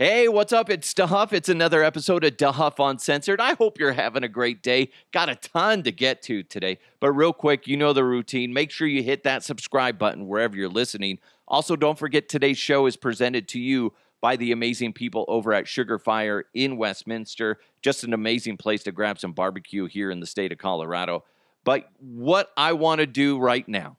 [0.00, 0.70] Hey, what's up?
[0.70, 1.34] It's DeHuff.
[1.34, 3.38] It's another episode of DeHuff Uncensored.
[3.38, 4.88] I hope you're having a great day.
[5.12, 6.78] Got a ton to get to today.
[7.00, 8.54] But real quick, you know the routine.
[8.54, 11.18] Make sure you hit that subscribe button wherever you're listening.
[11.46, 13.92] Also, don't forget today's show is presented to you
[14.22, 17.58] by the amazing people over at Sugar Fire in Westminster.
[17.82, 21.24] Just an amazing place to grab some barbecue here in the state of Colorado.
[21.62, 23.98] But what I want to do right now,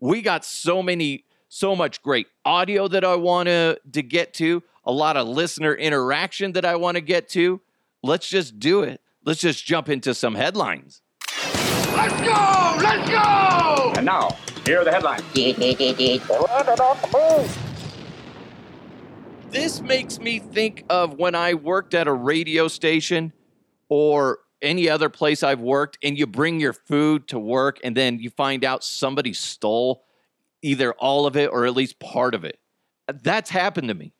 [0.00, 4.62] we got so many, so much great audio that I want to to get to,
[4.88, 7.60] a lot of listener interaction that I want to get to.
[8.02, 9.02] Let's just do it.
[9.22, 11.02] Let's just jump into some headlines.
[11.44, 12.78] Let's go!
[12.82, 13.92] Let's go!
[13.96, 14.30] And now,
[14.64, 15.22] here are the headlines.
[19.50, 23.32] This makes me think of when I worked at a radio station
[23.88, 28.18] or any other place I've worked, and you bring your food to work, and then
[28.18, 30.04] you find out somebody stole
[30.60, 32.58] either all of it or at least part of it.
[33.06, 34.12] That's happened to me.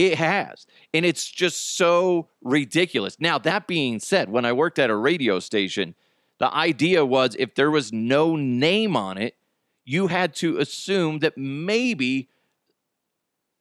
[0.00, 0.66] It has.
[0.94, 3.20] And it's just so ridiculous.
[3.20, 5.94] Now, that being said, when I worked at a radio station,
[6.38, 9.36] the idea was if there was no name on it,
[9.84, 12.30] you had to assume that maybe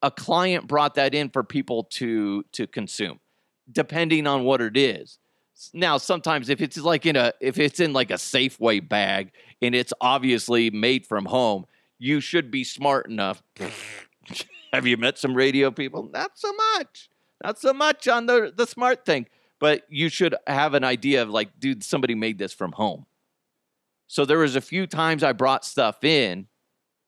[0.02, 3.19] a client brought that in for people to to consume
[3.69, 5.19] depending on what it is
[5.73, 9.75] now sometimes if it's like in a if it's in like a safeway bag and
[9.75, 11.66] it's obviously made from home
[11.97, 13.44] you should be smart enough
[14.73, 17.09] have you met some radio people not so much
[17.44, 19.25] not so much on the the smart thing
[19.59, 23.06] but you should have an idea of like dude somebody made this from home
[24.08, 26.47] so there was a few times i brought stuff in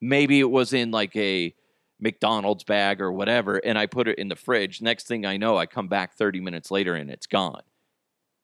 [0.02, 1.54] maybe it was in like a
[2.02, 4.82] McDonald's bag or whatever, and I put it in the fridge.
[4.82, 7.62] Next thing I know, I come back 30 minutes later and it's gone.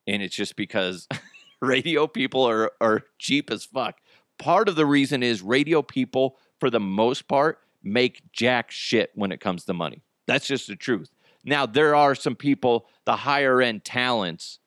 [0.06, 1.08] And it's just because
[1.62, 3.98] radio people are, are cheap as fuck.
[4.38, 9.32] Part of the reason is radio people, for the most part, make jack shit when
[9.32, 10.02] it comes to money.
[10.26, 11.10] That's just the truth.
[11.46, 14.60] Now, there are some people, the higher end talents,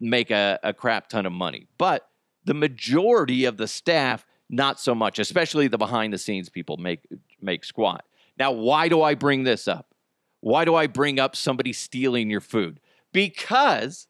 [0.00, 2.08] make a, a crap ton of money, but
[2.44, 7.06] the majority of the staff, not so much, especially the behind the scenes people make
[7.40, 8.04] make squat.
[8.38, 9.94] Now, why do I bring this up?
[10.40, 12.80] Why do I bring up somebody stealing your food?
[13.12, 14.08] Because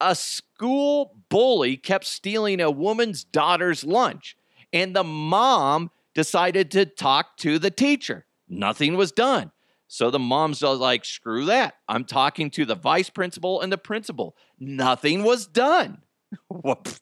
[0.00, 4.36] a school bully kept stealing a woman's daughter's lunch,
[4.72, 8.26] and the mom decided to talk to the teacher.
[8.48, 9.50] Nothing was done.
[9.88, 11.74] So the mom's like, screw that.
[11.88, 14.36] I'm talking to the vice principal and the principal.
[14.58, 16.02] Nothing was done.
[16.48, 16.98] what?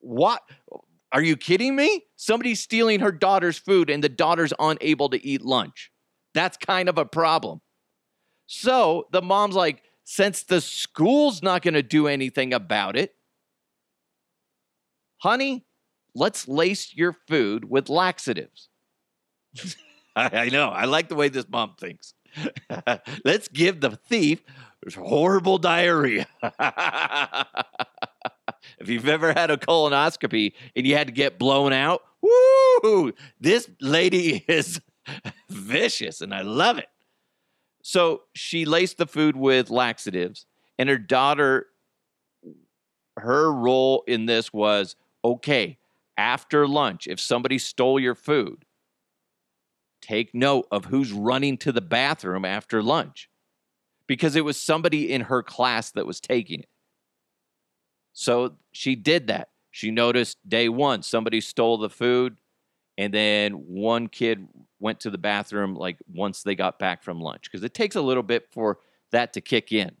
[0.00, 0.42] What?
[1.12, 2.04] Are you kidding me?
[2.16, 5.90] Somebody's stealing her daughter's food and the daughter's unable to eat lunch.
[6.34, 7.60] That's kind of a problem.
[8.46, 13.14] So the mom's like, since the school's not going to do anything about it,
[15.18, 15.64] honey,
[16.14, 18.68] let's lace your food with laxatives.
[20.16, 20.68] I, know.
[20.68, 22.14] I like the way this mom thinks.
[23.24, 24.42] let's give the thief
[24.94, 26.26] horrible diarrhea.
[28.78, 33.70] if you've ever had a colonoscopy and you had to get blown out, woo, this
[33.80, 34.80] lady is
[35.48, 36.88] vicious and I love it.
[37.82, 40.46] So she laced the food with laxatives,
[40.78, 41.66] and her daughter,
[43.16, 45.78] her role in this was okay,
[46.20, 48.66] after lunch, if somebody stole your food,
[50.02, 53.30] take note of who's running to the bathroom after lunch
[54.06, 56.68] because it was somebody in her class that was taking it.
[58.12, 59.48] So she did that.
[59.70, 62.36] She noticed day one, somebody stole the food,
[62.98, 64.46] and then one kid
[64.78, 68.02] went to the bathroom like once they got back from lunch because it takes a
[68.02, 68.78] little bit for
[69.10, 69.92] that to kick in.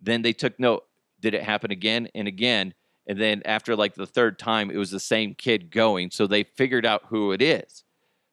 [0.00, 0.84] Then they took note.
[1.18, 2.74] Did it happen again and again?
[3.06, 6.10] And then after like the third time, it was the same kid going.
[6.10, 7.84] So they figured out who it is.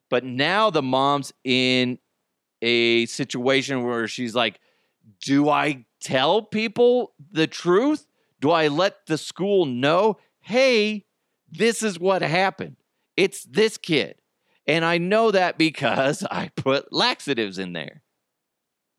[0.09, 2.00] But now the mom's in
[2.61, 4.59] a situation where she's like,
[5.22, 8.06] do I tell people the truth?
[8.39, 11.06] Do I let the school know, hey,
[11.50, 12.77] this is what happened?
[13.16, 14.16] It's this kid.
[14.67, 18.03] And I know that because I put laxatives in there.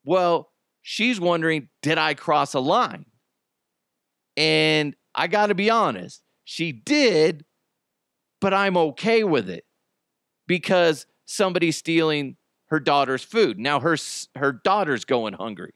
[0.03, 0.51] Well,
[0.81, 3.05] she's wondering, did I cross a line?
[4.35, 7.43] And I got to be honest, she did,
[8.39, 9.65] but I'm okay with it
[10.47, 12.37] because somebody's stealing
[12.67, 13.59] her daughter's food.
[13.59, 13.97] Now her
[14.37, 15.73] her daughter's going hungry.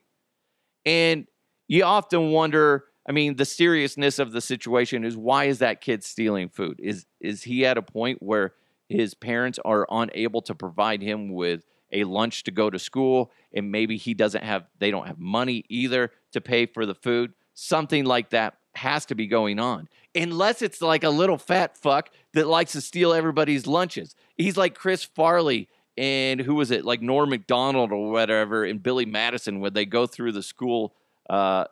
[0.85, 1.27] And
[1.67, 6.05] you often wonder, I mean, the seriousness of the situation is why is that kid
[6.05, 6.79] stealing food?
[6.81, 8.53] Is is he at a point where
[8.87, 13.73] his parents are unable to provide him with a lunch to go to school and
[13.73, 17.33] maybe he doesn't have they don't have money either to pay for the food?
[17.55, 19.87] Something like that has to be going on.
[20.15, 24.15] Unless it's like a little fat fuck that likes to steal everybody's lunches.
[24.37, 26.85] He's like Chris Farley and who was it?
[26.85, 30.95] Like Norm Macdonald or whatever, and Billy Madison when they go through the school,
[31.29, 31.65] uh,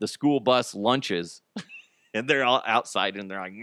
[0.00, 1.42] the school bus lunches,
[2.14, 3.54] and they're all outside and they're like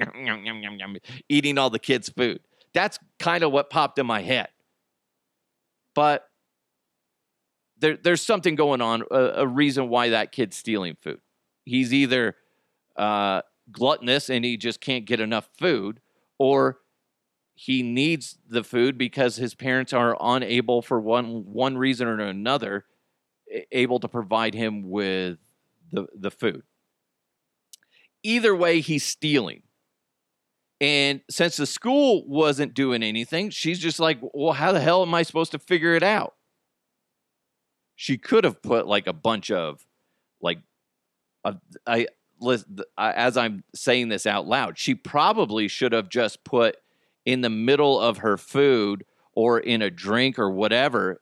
[1.28, 2.40] eating all the kids' food.
[2.74, 4.50] That's kind of what popped in my head.
[5.96, 6.30] But
[7.80, 11.20] there, there's something going on, a, a reason why that kid's stealing food.
[11.66, 12.36] He's either
[13.00, 13.42] uh,
[13.72, 16.02] gluttonous and he just can't get enough food,
[16.38, 16.80] or
[17.56, 22.86] he needs the food because his parents are unable, for one one reason or another,
[23.72, 25.40] able to provide him with
[25.92, 26.64] the the food.
[28.22, 29.64] Either way, he's stealing.
[30.82, 35.14] And since the school wasn't doing anything, she's just like, well, how the hell am
[35.14, 36.36] I supposed to figure it out?
[37.96, 39.86] She could have put like a bunch of,
[40.42, 40.60] like,
[41.44, 41.54] uh,
[41.86, 42.08] I,
[42.98, 46.78] as I'm saying this out loud, she probably should have just put
[47.26, 51.22] in the middle of her food or in a drink or whatever.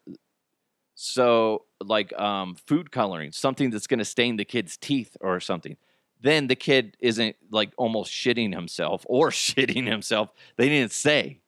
[0.95, 5.77] So, like um, food coloring, something that's going to stain the kid's teeth or something
[6.21, 10.29] then the kid isn't like almost shitting himself or shitting himself.
[10.57, 11.41] They didn't say.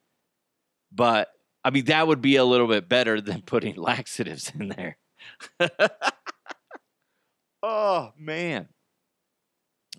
[0.92, 1.28] But
[1.64, 4.96] I mean, that would be a little bit better than putting laxatives in there.
[7.62, 8.68] oh, man.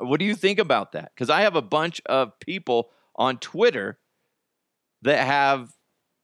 [0.01, 1.11] What do you think about that?
[1.15, 3.99] Because I have a bunch of people on Twitter
[5.01, 5.71] that have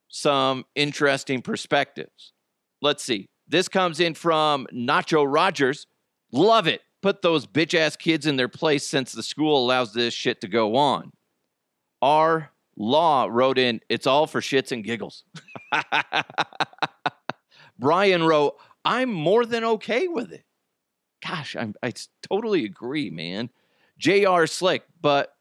[0.07, 2.33] some interesting perspectives.
[2.81, 3.27] Let's see.
[3.47, 5.87] This comes in from Nacho Rogers.
[6.31, 10.13] Love it put those bitch ass kids in their place since the school allows this
[10.13, 11.11] shit to go on.
[12.01, 15.23] Our law wrote in, it's all for shits and giggles.
[17.79, 20.43] Brian wrote, I'm more than okay with it.
[21.25, 21.93] Gosh, I'm, I
[22.23, 23.49] totally agree, man.
[23.97, 25.33] JR Slick, but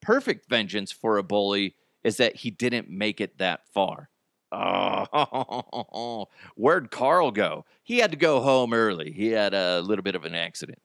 [0.00, 4.08] perfect vengeance for a bully is that he didn't make it that far.
[4.52, 6.26] Oh,
[6.56, 7.64] where'd Carl go?
[7.82, 9.12] He had to go home early.
[9.12, 10.80] He had a little bit of an accident.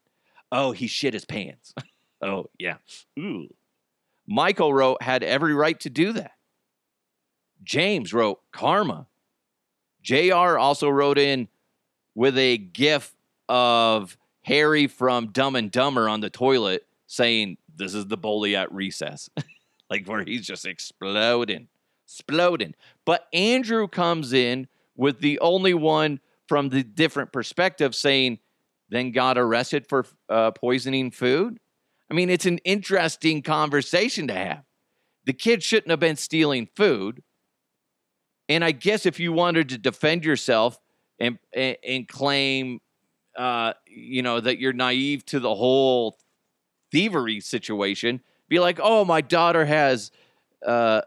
[0.51, 1.73] Oh, he shit his pants.
[2.21, 2.77] oh, yeah.
[3.17, 3.47] Ooh.
[4.27, 6.31] Michael wrote, had every right to do that.
[7.63, 9.07] James wrote, karma.
[10.03, 11.47] JR also wrote in
[12.13, 13.15] with a gif
[13.49, 18.71] of Harry from Dumb and Dumber on the toilet saying, This is the bully at
[18.71, 19.29] recess.
[19.89, 21.67] like where he's just exploding
[22.05, 22.75] exploding.
[23.05, 28.39] But Andrew comes in with the only one from the different perspective saying,
[28.89, 31.59] then got arrested for uh, poisoning food.
[32.09, 34.63] I mean, it's an interesting conversation to have.
[35.25, 37.23] The kid shouldn't have been stealing food.
[38.47, 40.79] And I guess if you wanted to defend yourself
[41.19, 42.79] and, and, and claim,
[43.35, 46.19] uh, you know, that you're naive to the whole
[46.95, 50.11] thievery situation, be like, oh, my daughter has
[50.65, 51.01] uh,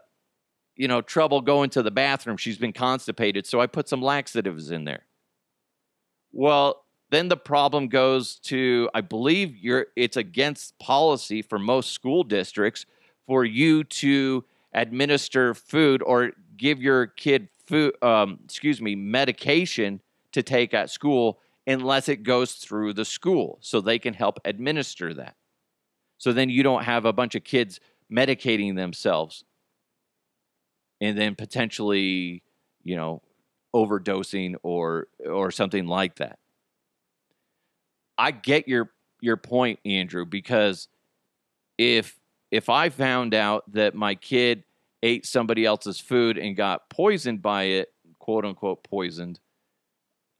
[0.75, 2.37] you know, trouble going to the bathroom.
[2.37, 5.05] She's been constipated, so I put some laxatives in there.
[6.31, 12.23] Well, then the problem goes to I believe you're it's against policy for most school
[12.23, 12.85] districts
[13.25, 20.01] for you to administer food or give your kid food um, excuse me medication
[20.33, 25.13] to take at school unless it goes through the school so they can help administer
[25.15, 25.35] that.
[26.19, 27.79] So then you don't have a bunch of kids
[28.11, 29.43] medicating themselves
[31.01, 32.43] and then potentially,
[32.83, 33.21] you know,
[33.73, 36.37] overdosing or or something like that.
[38.17, 40.87] I get your your point, Andrew, because
[41.77, 42.19] if
[42.51, 44.63] if I found out that my kid
[45.01, 49.39] ate somebody else's food and got poisoned by it, quote unquote poisoned,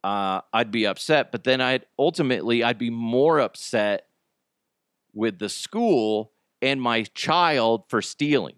[0.04, 1.32] uh, I'd be upset.
[1.32, 4.09] But then I'd ultimately I'd be more upset
[5.20, 8.56] with the school and my child for stealing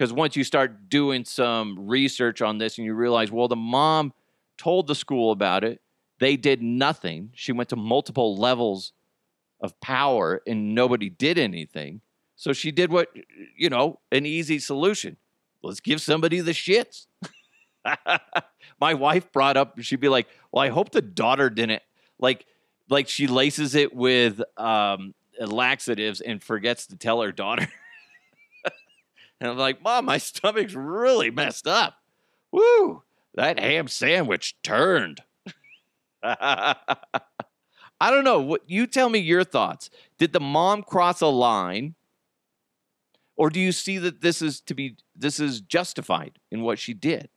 [0.00, 4.14] because once you start doing some research on this and you realize, well, the mom
[4.56, 5.82] told the school about it,
[6.20, 7.28] they did nothing.
[7.34, 8.94] She went to multiple levels
[9.60, 12.00] of power and nobody did anything.
[12.34, 13.08] So she did what,
[13.54, 15.18] you know, an easy solution.
[15.62, 17.06] Let's give somebody the shits.
[18.80, 21.82] My wife brought up, she'd be like, well, I hope the daughter didn't,
[22.18, 22.46] like,
[22.90, 27.68] like she laces it with um, laxatives and forgets to tell her daughter.
[29.40, 31.94] And I'm like, Mom, my stomach's really messed up.
[32.52, 33.02] Woo,
[33.34, 35.22] that ham sandwich turned.
[36.22, 36.76] I
[38.00, 38.40] don't know.
[38.40, 39.88] What you tell me your thoughts.
[40.18, 41.94] Did the mom cross a line?
[43.36, 46.92] Or do you see that this is to be this is justified in what she
[46.92, 47.30] did?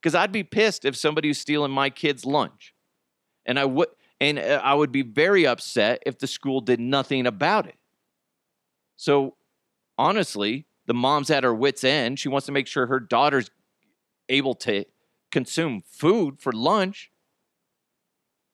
[0.00, 2.74] Because I'd be pissed if somebody was stealing my kid's lunch.
[3.44, 3.88] And I would
[4.22, 7.74] and uh, I would be very upset if the school did nothing about it.
[8.94, 9.34] So
[9.98, 12.20] honestly, the mom's at her wits' end.
[12.20, 13.50] She wants to make sure her daughter's
[14.28, 14.84] able to
[15.32, 17.10] consume food for lunch.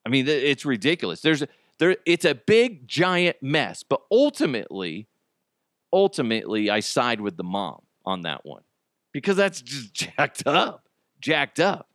[0.07, 1.21] I mean, it's ridiculous.
[1.21, 1.45] There's
[1.79, 5.07] there it's a big giant mess, but ultimately
[5.93, 8.63] ultimately I side with the mom on that one
[9.13, 10.89] because that's just jacked up,
[11.21, 11.91] jacked up.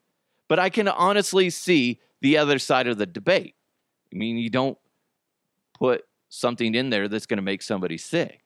[0.48, 3.56] But I can honestly see the other side of the debate.
[4.13, 4.77] I mean, you don't
[5.74, 8.43] put something in there that's going to make somebody sick.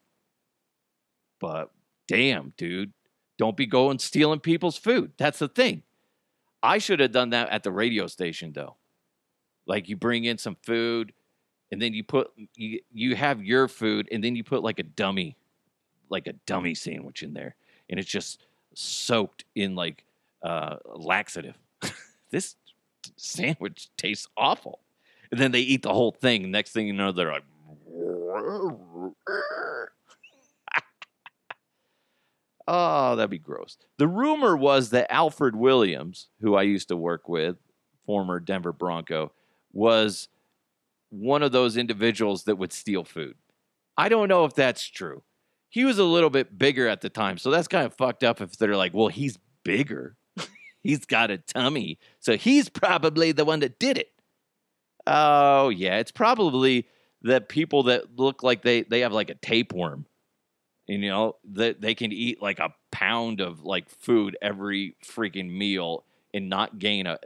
[1.39, 1.71] But
[2.07, 2.93] damn, dude,
[3.37, 5.11] don't be going stealing people's food.
[5.17, 5.83] That's the thing.
[6.63, 8.75] I should have done that at the radio station though.
[9.67, 11.13] Like you bring in some food
[11.71, 14.83] and then you put you you have your food and then you put like a
[14.83, 15.37] dummy
[16.09, 17.55] like a dummy sandwich in there
[17.89, 20.03] and it's just soaked in like
[20.41, 21.57] uh laxative.
[22.31, 22.55] this
[23.17, 24.79] sandwich tastes awful.
[25.31, 26.51] And then they eat the whole thing.
[26.51, 27.43] Next thing you know, they're like
[32.69, 33.77] Oh, that'd be gross.
[33.97, 37.55] The rumor was that Alfred Williams, who I used to work with,
[38.05, 39.31] former Denver Bronco,
[39.71, 40.27] was
[41.09, 43.35] one of those individuals that would steal food.
[43.97, 45.23] I don't know if that's true.
[45.69, 48.41] He was a little bit bigger at the time, so that's kind of fucked up
[48.41, 50.17] if they're like, well, he's bigger.
[50.83, 51.99] he's got a tummy.
[52.19, 54.11] So he's probably the one that did it.
[55.07, 55.97] Oh, yeah.
[55.97, 56.87] It's probably
[57.21, 60.05] the people that look like they, they have like a tapeworm
[60.87, 66.05] you know that they can eat like a pound of like food every freaking meal
[66.33, 67.19] and not gain a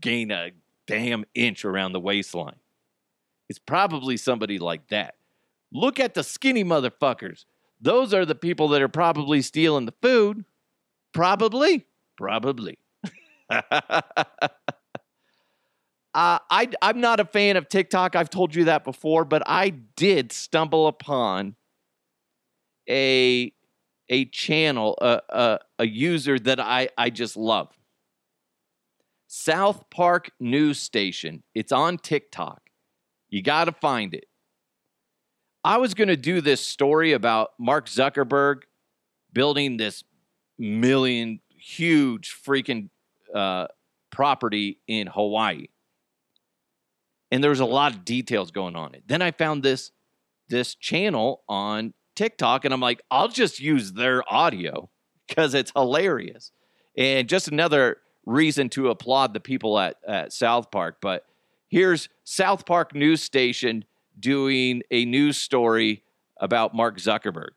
[0.00, 0.52] gain a
[0.86, 2.56] damn inch around the waistline.
[3.48, 5.16] It's probably somebody like that.
[5.72, 7.44] Look at the skinny motherfuckers.
[7.80, 10.44] Those are the people that are probably stealing the food.
[11.12, 11.86] Probably.
[12.16, 12.78] Probably
[16.18, 18.16] uh, I, I'm not a fan of TikTok.
[18.16, 21.54] I've told you that before, but I did stumble upon
[22.90, 23.52] a
[24.08, 27.68] a channel, a, a, a user that I, I just love.
[29.28, 31.44] South Park News Station.
[31.54, 32.62] It's on TikTok.
[33.28, 34.24] You got to find it.
[35.62, 38.62] I was going to do this story about Mark Zuckerberg
[39.32, 40.02] building this
[40.58, 42.88] million, huge freaking
[43.32, 43.68] uh,
[44.10, 45.68] property in Hawaii.
[47.30, 49.02] And there was a lot of details going on it.
[49.06, 49.92] Then I found this
[50.48, 54.88] this channel on TikTok and I'm like, I'll just use their audio
[55.26, 56.52] because it's hilarious.
[56.96, 60.96] And just another reason to applaud the people at, at South Park.
[61.00, 61.24] But
[61.68, 63.84] here's South Park News Station
[64.18, 66.02] doing a news story
[66.40, 67.50] about Mark Zuckerberg.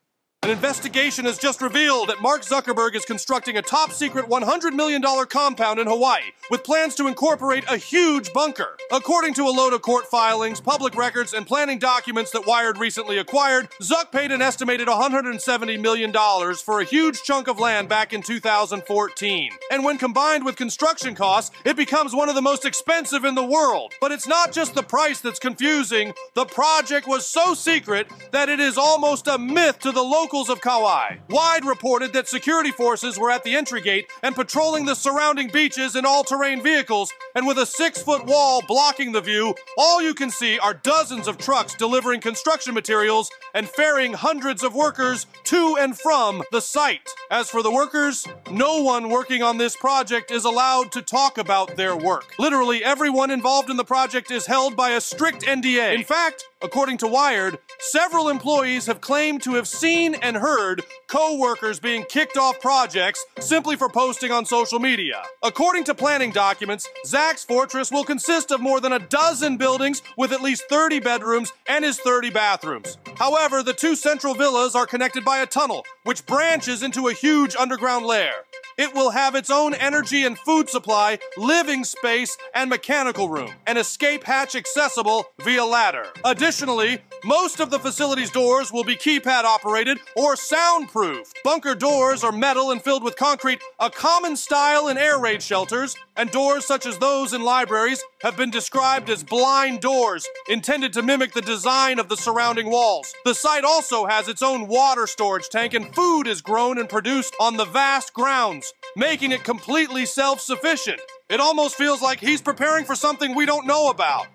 [0.44, 5.00] An investigation has just revealed that Mark Zuckerberg is constructing a top secret $100 million
[5.30, 8.76] compound in Hawaii with plans to incorporate a huge bunker.
[8.92, 13.20] According to a load of court filings, public records, and planning documents that Wired recently
[13.20, 16.12] acquired, Zuck paid an estimated $170 million
[16.56, 19.52] for a huge chunk of land back in 2014.
[19.70, 23.46] And when combined with construction costs, it becomes one of the most expensive in the
[23.46, 23.94] world.
[24.02, 28.60] But it's not just the price that's confusing, the project was so secret that it
[28.60, 31.18] is almost a myth to the local locals of Kauai.
[31.30, 35.98] Wired reported that security forces were at the entry gate and patrolling the surrounding beaches
[35.98, 40.14] in all terrain vehicles, and with a six foot wall blocking the view, all you
[40.14, 45.76] can see are dozens of trucks delivering construction materials and ferrying hundreds of workers to
[45.78, 47.10] and from the site.
[47.30, 51.76] As for the workers, no one working on this project is allowed to talk about
[51.76, 52.24] their work.
[52.40, 55.94] Literally, everyone involved in the project is held by a strict NDA.
[55.94, 61.38] In fact, According to Wired, several employees have claimed to have seen and heard co
[61.38, 65.24] workers being kicked off projects simply for posting on social media.
[65.42, 70.32] According to planning documents, Zuck's Fortress will consist of more than a dozen buildings with
[70.32, 72.98] at least 30 bedrooms and his 30 bathrooms.
[73.16, 77.56] However, the two central villas are connected by a tunnel, which branches into a huge
[77.56, 78.34] underground lair.
[78.82, 83.78] It will have its own energy and food supply, living space, and mechanical room, an
[83.78, 86.08] escape hatch accessible via ladder.
[86.26, 91.32] Additionally, most of the facility's doors will be keypad operated or soundproof.
[91.44, 95.96] Bunker doors are metal and filled with concrete, a common style in air raid shelters,
[96.18, 101.02] and doors such as those in libraries have been described as blind doors, intended to
[101.02, 103.14] mimic the design of the surrounding walls.
[103.26, 107.36] The site also has its own water storage tank, and food is grown and produced
[107.40, 111.00] on the vast grounds, making it completely self sufficient.
[111.30, 114.28] It almost feels like he's preparing for something we don't know about.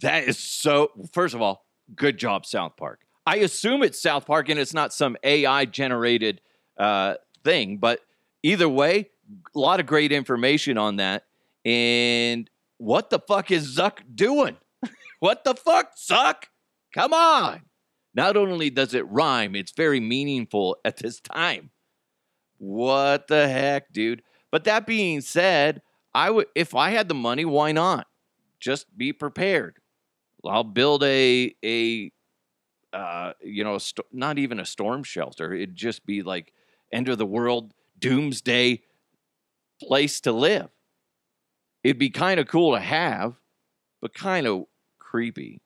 [0.00, 1.64] That is so, first of all,
[1.94, 3.00] good job, South Park.
[3.26, 6.40] I assume it's South Park and it's not some AI generated
[6.78, 7.14] uh,
[7.44, 8.00] thing, but
[8.42, 9.10] either way,
[9.54, 11.24] a lot of great information on that.
[11.64, 14.56] And what the fuck is Zuck doing?
[15.20, 16.44] what the fuck, Zuck?
[16.94, 17.62] Come on.
[18.14, 21.70] Not only does it rhyme, it's very meaningful at this time.
[22.56, 24.22] What the heck, dude?
[24.50, 25.82] But that being said,
[26.14, 28.06] I would if I had the money, why not?
[28.58, 29.76] Just be prepared.
[30.44, 32.12] I'll build a a
[32.92, 35.52] uh, you know, a sto- not even a storm shelter.
[35.52, 36.52] It'd just be like
[36.92, 38.82] end of the world, doomsday
[39.82, 40.68] place to live.
[41.84, 43.34] It'd be kind of cool to have,
[44.00, 44.64] but kind of
[44.98, 45.60] creepy.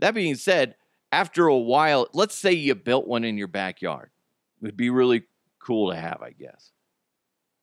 [0.00, 0.76] That being said,
[1.12, 4.10] after a while, let's say you built one in your backyard.
[4.62, 5.24] It'd be really
[5.60, 6.72] cool to have, I guess.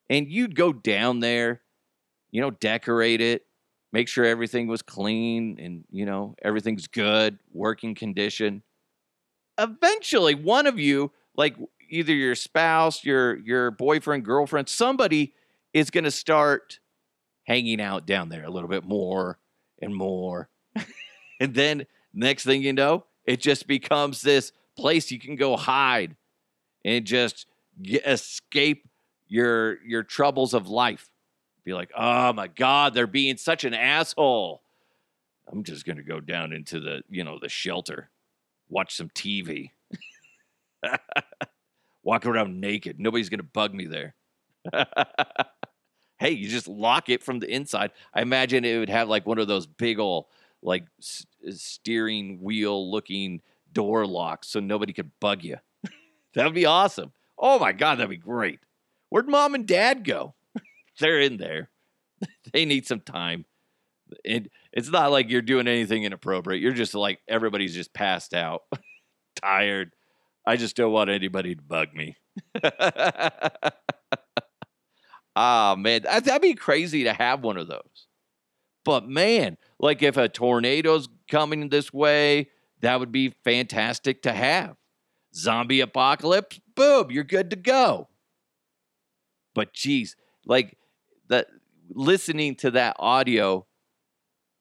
[0.10, 1.62] And you'd go down there,
[2.31, 3.45] you know, decorate it,
[3.91, 8.63] make sure everything was clean and, you know, everything's good, working condition.
[9.57, 11.55] Eventually, one of you, like
[11.89, 15.33] either your spouse, your your boyfriend, girlfriend, somebody
[15.74, 16.79] is going to start
[17.43, 19.38] hanging out down there a little bit more
[19.81, 20.50] and more.
[21.39, 26.15] and then next thing you know, it just becomes this place you can go hide
[26.83, 27.45] and just
[27.81, 28.88] get, escape
[29.27, 31.10] your your troubles of life.
[31.63, 34.61] Be like, "Oh my god, they're being such an asshole."
[35.51, 38.09] I'm just going to go down into the, you know, the shelter,
[38.69, 39.71] watch some TV.
[42.03, 42.99] Walk around naked.
[42.99, 44.15] Nobody's going to bug me there.
[46.19, 47.91] hey, you just lock it from the inside.
[48.13, 50.25] I imagine it would have like one of those big old
[50.63, 53.41] like s- uh, steering wheel looking
[53.73, 55.57] door locks so nobody could bug you.
[56.33, 57.11] that'd be awesome.
[57.37, 58.59] Oh my god, that'd be great.
[59.09, 60.33] Where'd mom and dad go?
[61.01, 61.70] They're in there.
[62.53, 63.46] they need some time.
[64.24, 66.62] It, it's not like you're doing anything inappropriate.
[66.62, 68.62] You're just like everybody's just passed out,
[69.41, 69.91] tired.
[70.46, 72.15] I just don't want anybody to bug me.
[75.36, 78.08] Ah, man, that- that'd be crazy to have one of those.
[78.84, 82.50] But man, like if a tornado's coming this way,
[82.81, 84.75] that would be fantastic to have.
[85.34, 88.10] Zombie apocalypse, boom, you're good to go.
[89.55, 90.15] But geez,
[90.46, 90.77] like
[91.31, 91.47] that
[91.89, 93.65] listening to that audio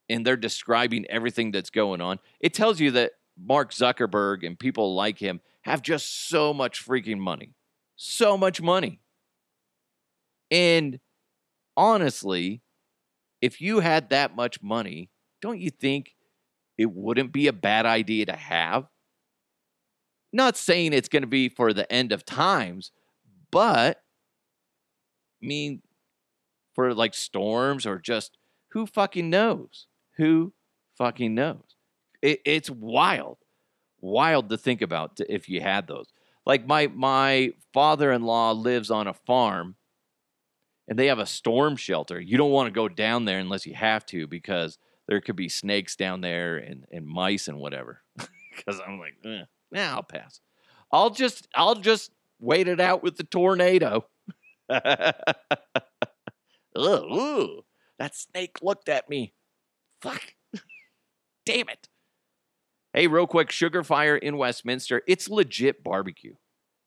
[0.09, 4.95] and they're describing everything that's going on, it tells you that Mark Zuckerberg and people
[4.95, 7.54] like him have just so much freaking money.
[7.97, 9.00] So much money.
[10.50, 10.99] And
[11.76, 12.63] honestly,
[13.41, 16.15] if you had that much money, don't you think
[16.76, 18.87] it wouldn't be a bad idea to have?
[20.33, 22.91] Not saying it's going to be for the end of times,
[23.50, 24.02] but
[25.43, 25.83] I mean,
[26.75, 29.87] for like storms or just who fucking knows?
[30.17, 30.52] Who
[30.97, 31.76] fucking knows?
[32.23, 33.39] It, it's wild,
[34.00, 36.06] wild to think about if you had those.
[36.47, 39.76] Like my my father in law lives on a farm
[40.89, 42.21] and they have a storm shelter.
[42.21, 45.49] You don't want to go down there unless you have to because there could be
[45.49, 48.02] snakes down there and, and mice and whatever.
[48.56, 50.41] Because I'm like, eh, nah, I'll pass.
[50.93, 54.04] I'll just I'll just wait it out with the tornado.
[56.76, 57.65] Ugh, ooh,
[57.99, 59.35] that snake looked at me.
[60.00, 60.35] Fuck.
[61.47, 61.89] Damn it.
[62.93, 65.02] Hey, real quick, Sugar Fire in Westminster.
[65.06, 66.35] It's legit barbecue.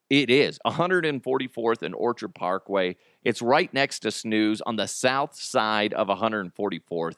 [0.10, 2.98] It is 144th and Orchard Parkway.
[3.24, 7.16] It's right next to Snooze on the south side of 144th.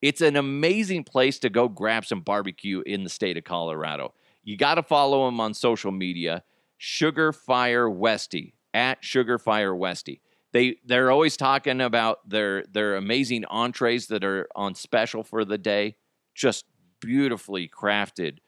[0.00, 4.14] It's an amazing place to go grab some barbecue in the state of Colorado.
[4.44, 6.44] You got to follow them on social media.
[6.76, 10.20] Sugar Fire Westy at Sugar Fire Westy.
[10.52, 15.58] They they're always talking about their their amazing entrees that are on special for the
[15.58, 15.96] day.
[16.34, 16.64] Just
[17.00, 18.38] beautifully crafted,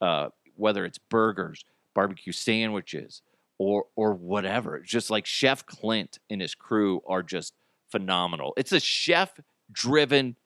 [0.00, 3.22] uh, whether it's burgers, barbecue sandwiches,
[3.58, 4.80] or or whatever.
[4.80, 7.54] Just like Chef Clint and his crew are just
[7.90, 8.54] phenomenal.
[8.56, 9.38] It's a chef
[9.70, 10.36] driven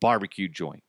[0.00, 0.82] barbecue joint.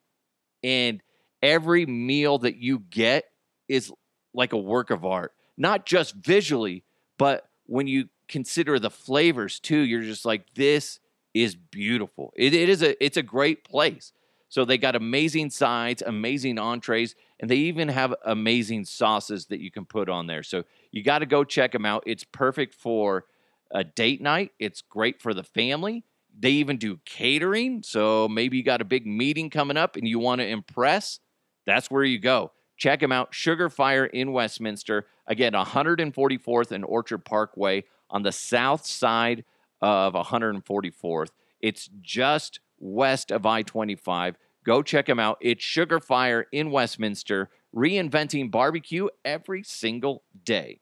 [0.64, 1.02] And
[1.42, 3.26] every meal that you get
[3.68, 3.92] is
[4.34, 6.84] like a work of art, not just visually,
[7.18, 11.00] but when you consider the flavors too, you're just like, this
[11.36, 12.34] is beautiful.
[12.36, 14.12] It, it is a it's a great place.
[14.50, 19.70] So they got amazing sides, amazing entrees, and they even have amazing sauces that you
[19.70, 20.44] can put on there.
[20.44, 22.04] So you got to go check them out.
[22.08, 23.26] It's perfect for
[23.72, 24.52] a date night.
[24.60, 26.04] It's great for the family.
[26.38, 27.84] They even do catering.
[27.84, 31.20] So maybe you got a big meeting coming up and you want to impress.
[31.66, 32.52] That's where you go.
[32.78, 33.34] Check them out.
[33.34, 35.06] Sugar Fire in Westminster.
[35.28, 39.44] Again, 144th and Orchard Parkway on the south side
[39.82, 41.30] of 144th.
[41.60, 44.38] It's just west of I 25.
[44.66, 45.38] Go check them out.
[45.42, 50.80] It's Sugar Fire in Westminster, reinventing barbecue every single day.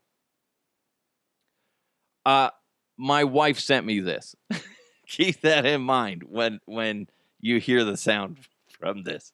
[2.25, 2.49] Uh,
[2.97, 4.35] my wife sent me this.
[5.07, 7.07] Keep that in mind when when
[7.39, 8.37] you hear the sound
[8.79, 9.33] from this.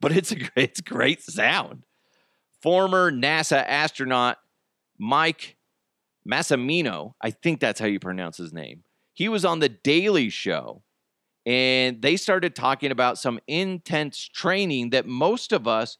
[0.00, 1.84] But it's a great, it's great sound.
[2.60, 4.38] Former NASA astronaut
[4.98, 5.56] Mike
[6.26, 8.84] Massimino, I think that's how you pronounce his name.
[9.12, 10.82] He was on the Daily Show,
[11.44, 15.98] and they started talking about some intense training that most of us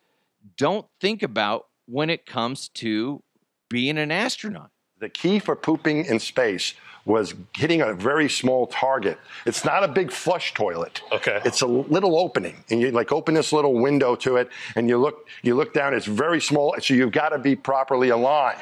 [0.57, 3.23] don't think about when it comes to
[3.69, 4.71] being an astronaut.
[4.99, 6.75] The key for pooping in space
[7.09, 9.19] was hitting a very small target.
[9.47, 11.01] It's not a big flush toilet.
[11.11, 11.41] Okay.
[11.45, 14.99] It's a little opening, and you like open this little window to it, and you
[14.99, 15.95] look you look down.
[15.95, 18.61] It's very small, so you've got to be properly aligned.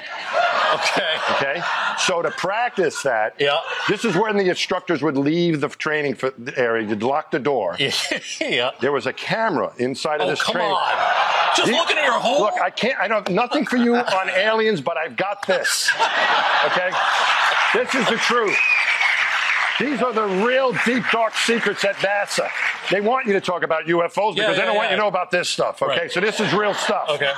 [0.74, 1.14] Okay.
[1.32, 1.62] Okay.
[1.98, 3.59] So to practice that, Yeah.
[3.88, 6.87] this is when the instructors would leave the training for the area.
[6.88, 7.76] You'd lock the door.
[8.40, 8.70] yeah.
[8.80, 10.72] There was a camera inside of Oh, this come training.
[10.72, 11.25] on.
[11.54, 12.40] Just You- looking at your hole.
[12.40, 12.98] Look, I can't.
[12.98, 13.26] I don't.
[13.28, 15.90] have Nothing for you on aliens, but I've got this.
[16.66, 16.90] Okay,
[17.74, 18.56] this is the truth.
[19.78, 22.48] These are the real deep, dark secrets at NASA.
[22.90, 25.02] They want you to talk about UFOs because Yeah, they yeah, don't want you to
[25.02, 25.82] know about this stuff.
[25.82, 26.11] Okay, Right.
[26.11, 27.11] so this is real stuff.
[27.11, 27.32] okay.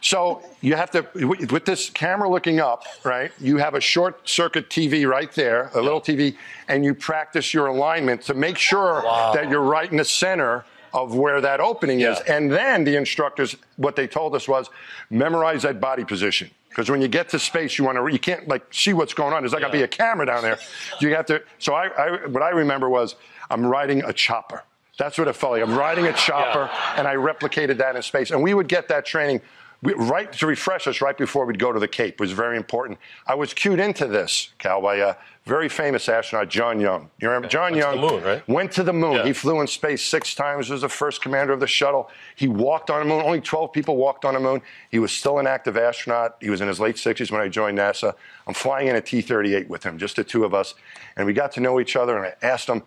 [0.00, 3.32] So you have to, with this camera looking up, right?
[3.40, 6.36] You have a short circuit TV right there, a little TV,
[6.68, 9.00] and you practice your alignment to make sure
[9.34, 10.64] that you're right in the center
[10.94, 12.20] of where that opening is.
[12.20, 14.70] And then the instructors, what they told us was,
[15.10, 16.50] memorize that body position.
[16.68, 19.32] Because when you get to space, you want to, you can't like see what's going
[19.32, 19.42] on.
[19.42, 20.58] There's not to be a camera down there.
[21.00, 21.42] You have to.
[21.58, 23.16] So I, I, what I remember was,
[23.50, 24.62] I'm riding a chopper.
[24.96, 25.62] That's what it felt like.
[25.62, 28.30] I'm riding a chopper, and I replicated that in space.
[28.30, 29.40] And we would get that training
[29.84, 32.98] we, right to refresh us right before we'd go to the Cape was very important.
[33.26, 37.10] I was cued into this, Cal, by a very famous astronaut, John Young.
[37.20, 38.00] You remember John Went to Young?
[38.00, 38.48] the moon, right?
[38.48, 39.12] Went to the moon.
[39.12, 39.24] Yeah.
[39.26, 40.70] He flew in space six times.
[40.70, 42.10] Was the first commander of the shuttle.
[42.34, 43.22] He walked on the moon.
[43.22, 44.62] Only 12 people walked on the moon.
[44.90, 46.36] He was still an active astronaut.
[46.40, 48.14] He was in his late 60s when I joined NASA.
[48.46, 50.74] I'm flying in a T-38 with him, just the two of us,
[51.16, 52.16] and we got to know each other.
[52.16, 52.82] And I asked him,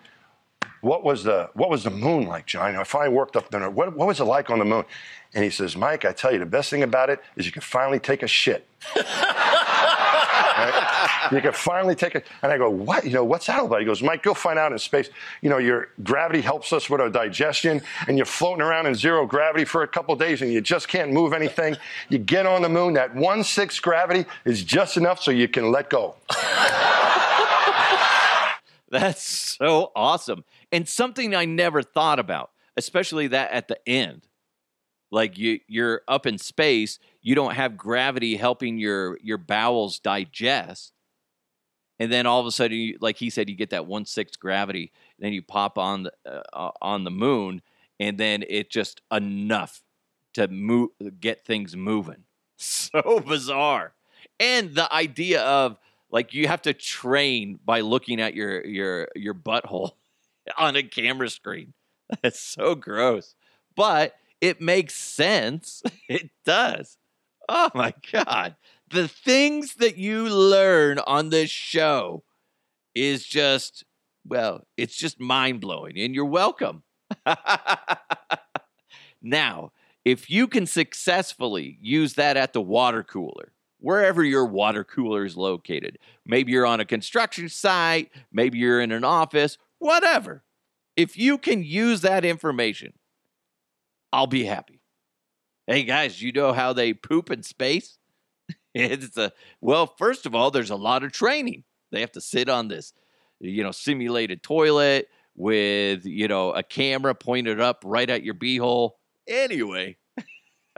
[0.82, 2.76] what was the what was the moon like, John?
[2.76, 3.70] I finally worked up there.
[3.70, 4.86] What, what was it like on the moon?
[5.34, 7.62] And he says, Mike, I tell you, the best thing about it is you can
[7.62, 8.68] finally take a shit.
[10.58, 11.30] Right?
[11.32, 12.26] You can finally take it.
[12.42, 13.06] And I go, what?
[13.06, 13.80] You know, what's that about?
[13.80, 15.10] He goes, Mike, you'll find out in space.
[15.42, 19.28] You know, your gravity helps us with our digestion, and you're floating around in zero
[19.28, 21.78] gravity for a couple days, and you just can't move anything.
[22.10, 25.72] You get on the moon, that one sixth gravity is just enough so you can
[25.72, 26.16] let go.
[28.92, 30.46] That's so awesome.
[30.72, 34.28] And something I never thought about, especially that at the end.
[35.12, 40.94] Like you you're up in space, you don't have gravity helping your your bowels digest.
[42.00, 44.40] And then all of a sudden, you, like he said, you get that one sixth
[44.40, 44.92] gravity.
[45.18, 46.12] Then you pop on the
[46.54, 47.62] uh, on the moon,
[48.00, 49.82] and then it just enough
[50.34, 52.24] to move, get things moving.
[52.60, 53.94] So bizarre,
[54.40, 55.78] and the idea of
[56.12, 59.92] like you have to train by looking at your your your butthole
[60.58, 61.74] on a camera screen.
[62.22, 63.36] That's so gross,
[63.76, 65.84] but it makes sense.
[66.10, 66.98] It does.
[67.50, 68.56] Oh my god,
[68.90, 72.24] the things that you learn on this show
[72.96, 73.84] is just
[74.26, 76.84] well, it's just mind blowing, and you're welcome.
[79.22, 79.72] now,
[80.06, 85.38] if you can successfully use that at the water cooler, wherever your water cooler is
[85.38, 90.44] located, maybe you're on a construction site, maybe you're in an office, whatever.
[90.96, 92.94] If you can use that information,
[94.12, 94.82] I'll be happy.
[95.68, 97.98] Hey guys, you know how they poop in space?
[98.80, 101.64] It's a well, first of all, there's a lot of training.
[101.92, 102.94] They have to sit on this,
[103.40, 108.92] you know, simulated toilet with, you know, a camera pointed up right at your beehole.
[109.28, 109.98] Anyway.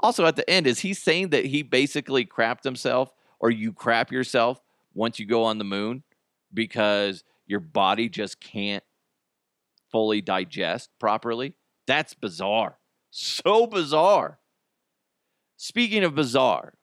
[0.00, 4.10] also at the end, is he saying that he basically crapped himself or you crap
[4.10, 4.60] yourself
[4.94, 6.02] once you go on the moon
[6.52, 8.84] because your body just can't
[9.90, 11.54] fully digest properly?
[11.86, 12.78] That's bizarre.
[13.10, 14.38] So bizarre.
[15.56, 16.74] Speaking of bizarre,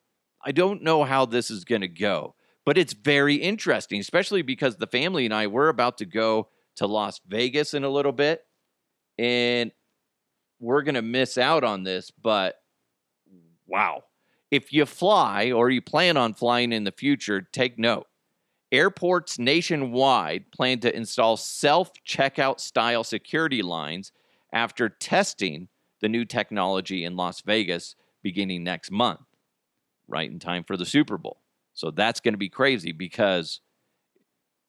[0.44, 4.76] I don't know how this is going to go, but it's very interesting, especially because
[4.76, 8.46] the family and I were about to go to Las Vegas in a little bit,
[9.18, 9.72] and
[10.60, 12.12] we're going to miss out on this.
[12.12, 12.56] But
[13.68, 14.04] wow.
[14.50, 18.08] If you fly or you plan on flying in the future, take note.
[18.72, 24.12] Airports nationwide plan to install self checkout style security lines
[24.52, 25.70] after testing
[26.02, 29.22] the new technology in Las Vegas beginning next month,
[30.08, 31.42] right in time for the Super Bowl.
[31.74, 33.62] So that's going to be crazy because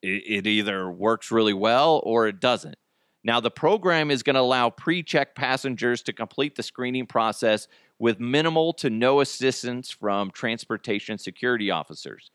[0.01, 2.77] it, it either works really well or it doesn't.
[3.23, 7.67] Now, the program is going to allow pre check passengers to complete the screening process
[7.97, 12.31] with minimal to no assistance from transportation security officers.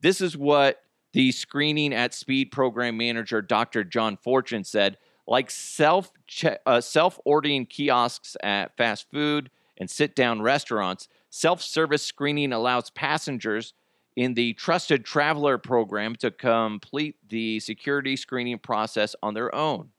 [0.00, 3.84] This is what the screening at speed program manager Dr.
[3.84, 4.98] John Fortune said.
[5.26, 6.10] Like self
[6.64, 12.88] uh, self ordering kiosks at fast food and sit down restaurants, self service screening allows
[12.88, 13.74] passengers
[14.16, 19.90] in the Trusted Traveler program to complete the security screening process on their own.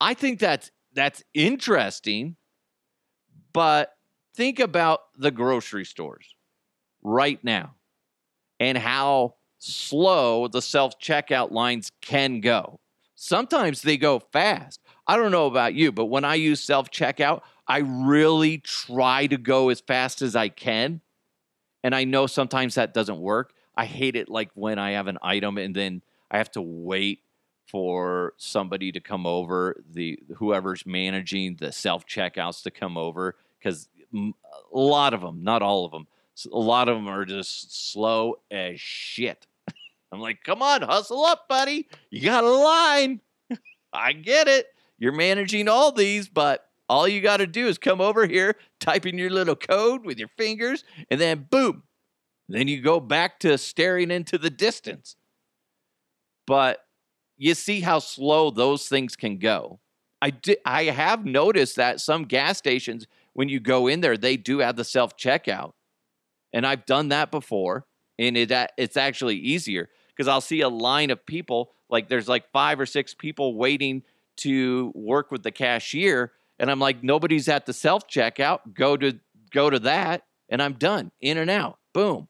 [0.00, 2.36] I think that's that's interesting,
[3.52, 3.92] but
[4.34, 6.34] think about the grocery stores
[7.02, 7.74] right now
[8.58, 12.80] and how slow the self checkout lines can go.
[13.14, 14.80] Sometimes they go fast.
[15.06, 19.36] I don't know about you, but when I use self checkout, I really try to
[19.36, 21.00] go as fast as I can.
[21.84, 23.52] And I know sometimes that doesn't work.
[23.76, 27.20] I hate it like when I have an item and then I have to wait
[27.70, 33.88] for somebody to come over, the whoever's managing the self checkouts to come over because
[34.12, 34.32] a
[34.72, 36.06] lot of them, not all of them,
[36.52, 39.46] a lot of them are just slow as shit.
[40.12, 41.88] I'm like, come on, hustle up, buddy.
[42.10, 43.20] You got a line.
[43.92, 44.66] I get it.
[44.98, 49.06] You're managing all these, but all you got to do is come over here, type
[49.06, 51.84] in your little code with your fingers, and then boom.
[52.48, 55.14] Then you go back to staring into the distance.
[56.48, 56.84] But
[57.40, 59.80] you see how slow those things can go.
[60.20, 64.36] I, di- I have noticed that some gas stations, when you go in there, they
[64.36, 65.72] do have the self checkout.
[66.52, 67.86] And I've done that before,
[68.18, 72.52] and it, it's actually easier because I'll see a line of people, like there's like
[72.52, 74.02] five or six people waiting
[74.38, 76.32] to work with the cashier.
[76.58, 78.74] And I'm like, nobody's at the self checkout.
[78.74, 79.18] Go to
[79.50, 81.10] go to that, and I'm done.
[81.22, 81.78] In and out.
[81.94, 82.28] Boom.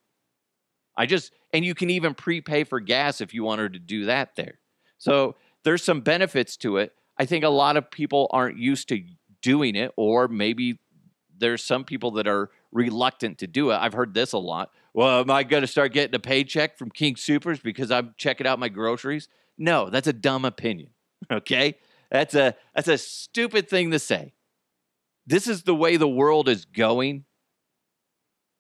[0.97, 4.37] I just and you can even prepay for gas if you wanted to do that
[4.37, 4.60] there.
[5.01, 5.35] So
[5.65, 6.93] there's some benefits to it.
[7.19, 9.03] I think a lot of people aren't used to
[9.43, 10.79] doing it, or maybe
[11.37, 13.77] there's some people that are reluctant to do it.
[13.77, 14.71] I've heard this a lot.
[14.93, 18.47] Well, am I going to start getting a paycheck from King Supers because I'm checking
[18.47, 19.29] out my groceries?
[19.57, 20.91] No, that's a dumb opinion.
[21.31, 21.77] Okay?
[22.11, 24.33] That's a that's a stupid thing to say.
[25.27, 27.25] This is the way the world is going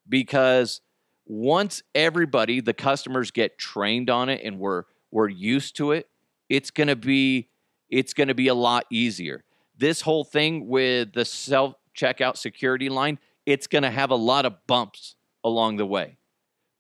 [0.07, 0.83] because
[1.25, 6.09] once everybody, the customers get trained on it and we're we're used to it,
[6.51, 7.49] it's going to be
[7.89, 9.45] it's going to be a lot easier.
[9.79, 14.45] This whole thing with the self checkout security line, it's going to have a lot
[14.45, 16.19] of bumps along the way.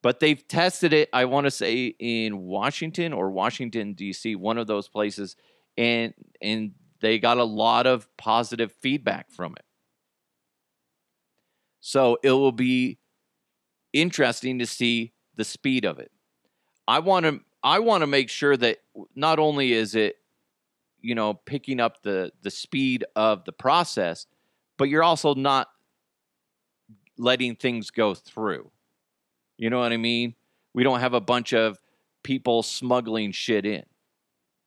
[0.02, 4.66] But they've tested it, I want to say in Washington or Washington D.C., one of
[4.66, 5.36] those places,
[5.76, 9.64] and and they got a lot of positive feedback from it.
[11.80, 12.98] So it will be
[13.92, 16.10] interesting to see the speed of it.
[16.86, 18.78] I want to I want to make sure that
[19.14, 20.16] not only is it
[21.00, 24.26] you know picking up the the speed of the process,
[24.76, 25.68] but you're also not
[27.16, 28.70] letting things go through.
[29.58, 30.34] You know what I mean?
[30.72, 31.78] We don't have a bunch of
[32.22, 33.84] people smuggling shit in.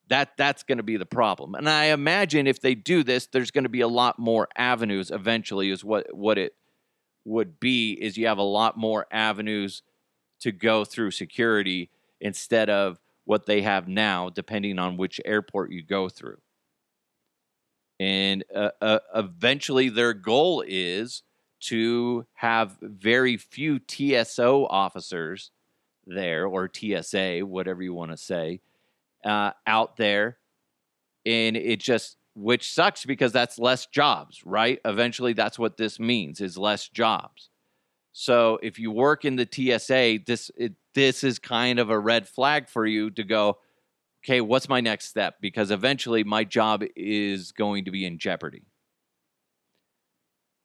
[0.10, 1.56] That that's going to be the problem.
[1.56, 5.10] And I imagine if they do this, there's going to be a lot more avenues
[5.10, 6.54] eventually is what what it
[7.26, 9.82] would be is you have a lot more avenues
[10.42, 11.90] to go through security
[12.24, 16.40] instead of what they have now depending on which airport you go through.
[18.00, 21.22] And uh, uh, eventually their goal is
[21.62, 25.52] to have very few TSO officers
[26.06, 28.60] there or TSA, whatever you want to say,
[29.24, 30.38] uh, out there.
[31.26, 34.80] And it just, which sucks because that's less jobs, right?
[34.84, 37.50] Eventually, that's what this means is less jobs.
[38.12, 42.28] So if you work in the TSA, this it, this is kind of a red
[42.28, 43.58] flag for you to go,
[44.24, 45.36] okay, what's my next step?
[45.42, 48.64] Because eventually my job is going to be in jeopardy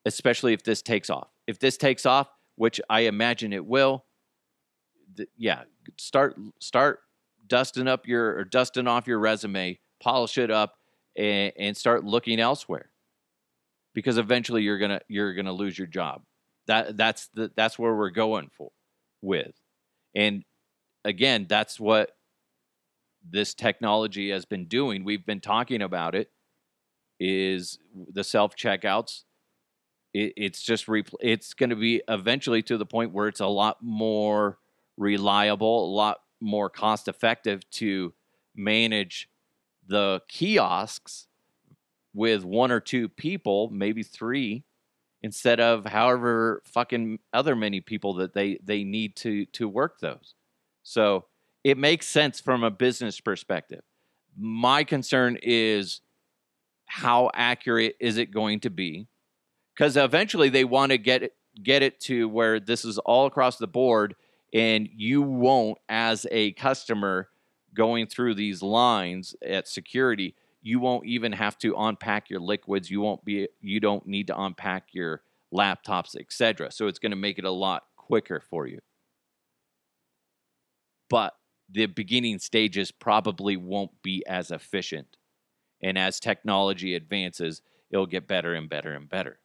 [0.08, 1.28] especially if this takes off.
[1.46, 4.04] If this takes off, which I imagine it will,
[5.16, 5.62] th- yeah,
[5.96, 7.00] start start
[7.46, 10.74] dusting up your or dusting off your resume, polish it up,
[11.16, 12.90] and, and start looking elsewhere.
[13.94, 16.22] Because eventually you're gonna you're gonna lose your job.
[16.66, 18.70] That that's the that's where we're going for
[19.22, 19.54] with,
[20.18, 20.44] and
[21.04, 22.10] again, that's what
[23.30, 25.04] this technology has been doing.
[25.04, 26.30] We've been talking about it.
[27.20, 27.78] Is
[28.12, 29.22] the self checkouts
[30.14, 33.46] it, it's just repl- it's going to be eventually to the point where it's a
[33.46, 34.58] lot more
[34.96, 38.12] reliable, a lot more cost effective to
[38.54, 39.28] manage
[39.86, 41.26] the kiosks
[42.14, 44.64] with one or two people, maybe three,
[45.22, 50.34] instead of however fucking other many people that they they need to to work those.
[50.82, 51.26] So
[51.64, 53.82] it makes sense from a business perspective.
[54.36, 56.00] My concern is
[56.86, 59.08] how accurate is it going to be?
[59.78, 63.58] because eventually they want to get it, get it to where this is all across
[63.58, 64.16] the board,
[64.52, 67.28] and you won't, as a customer
[67.74, 70.34] going through these lines at security,
[70.68, 72.90] you won't even have to unpack your liquids.
[72.90, 75.22] You won't be, you don't need to unpack your
[75.54, 76.72] laptops, etc.
[76.72, 78.80] So it's going to make it a lot quicker for you.
[81.10, 81.34] but
[81.70, 85.16] the beginning stages probably won't be as efficient.
[85.82, 89.40] And as technology advances, it'll get better and better and better.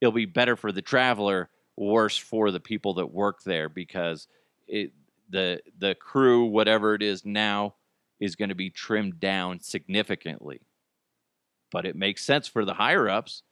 [0.00, 4.28] It'll be better for the traveler, worse for the people that work there because
[4.68, 4.92] it,
[5.30, 7.76] the the crew, whatever it is now,
[8.20, 10.62] is going to be trimmed down significantly.
[11.70, 13.42] But it makes sense for the higher ups.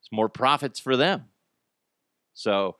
[0.00, 1.26] It's more profits for them.
[2.34, 2.76] So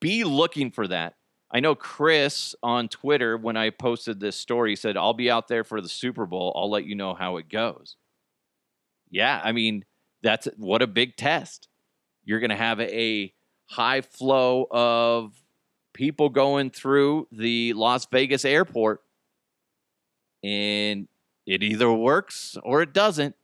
[0.00, 1.16] be looking for that.
[1.50, 5.64] I know Chris on Twitter, when I posted this story, said, I'll be out there
[5.64, 6.52] for the Super Bowl.
[6.56, 7.96] I'll let you know how it goes.
[9.10, 9.84] Yeah, I mean,
[10.22, 11.68] that's what a big test.
[12.24, 13.34] You're going to have a
[13.66, 15.34] high flow of
[15.92, 19.02] people going through the Las Vegas airport,
[20.42, 21.06] and
[21.46, 23.34] it either works or it doesn't.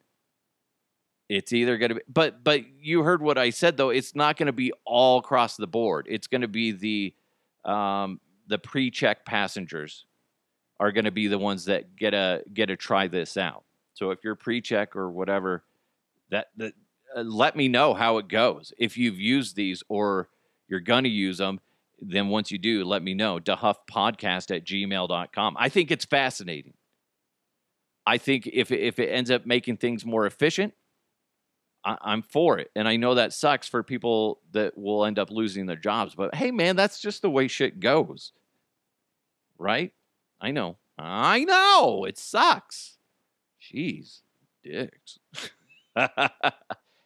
[1.29, 3.91] It's either going to be, but but you heard what I said though.
[3.91, 6.07] It's not going to be all across the board.
[6.09, 10.07] It's going to be the um, the pre-check passengers
[10.81, 13.65] are going to be the ones that get a get to try this out.
[13.93, 15.65] So if you're pre-check or whatever,
[16.31, 16.73] that that
[17.15, 18.73] uh, let me know how it goes.
[18.79, 20.29] If you've used these or
[20.67, 21.61] you're going to use them,
[22.01, 23.39] then once you do, let me know.
[23.39, 25.57] DeHuffPodcast at gmail.com.
[25.59, 26.75] I think it's fascinating.
[28.07, 30.73] I think if if it ends up making things more efficient,
[31.89, 32.71] I, am for it.
[32.75, 36.15] And I know that sucks for people that will end up losing their jobs.
[36.15, 38.33] But hey, man, that's just the way shit goes.
[39.59, 39.93] Right?
[40.41, 40.77] I know.
[40.99, 42.05] I know.
[42.05, 42.99] It sucks.
[43.63, 44.21] Jeez,
[44.63, 45.19] dicks.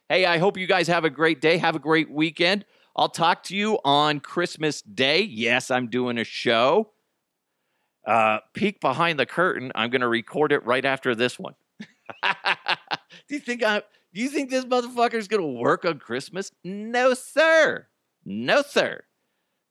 [0.09, 1.57] hey, I hope you guys have a great day.
[1.57, 2.65] Have a great weekend.
[2.95, 5.21] I'll talk to you on Christmas Day.
[5.21, 6.91] Yes, I'm doing a show.
[8.05, 9.71] Uh, peek behind the curtain.
[9.75, 11.55] I'm going to record it right after this one.
[12.23, 13.81] Do you think I?
[14.13, 16.51] Do you think this motherfucker's to work on Christmas?
[16.63, 17.87] No, sir.
[18.25, 19.03] No, sir.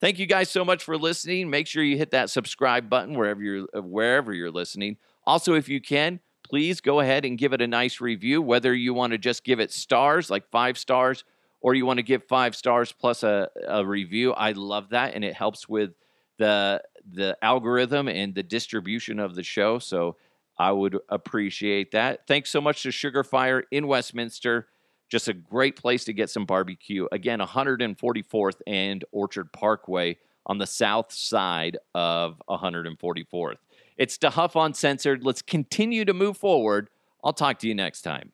[0.00, 1.48] Thank you guys so much for listening.
[1.48, 4.96] Make sure you hit that subscribe button wherever you're uh, wherever you're listening.
[5.24, 8.42] Also, if you can, please go ahead and give it a nice review.
[8.42, 11.22] Whether you want to just give it stars, like five stars,
[11.60, 15.24] or you want to give five stars plus a, a review, I love that, and
[15.24, 15.92] it helps with
[16.38, 19.78] the the algorithm and the distribution of the show.
[19.78, 20.16] So
[20.58, 22.26] I would appreciate that.
[22.26, 24.68] Thanks so much to Sugarfire in Westminster.
[25.08, 27.06] Just a great place to get some barbecue.
[27.12, 33.56] Again, 144th and Orchard Parkway on the south side of 144th.
[33.96, 35.24] It's DeHuff Uncensored.
[35.24, 36.88] Let's continue to move forward.
[37.22, 38.32] I'll talk to you next time.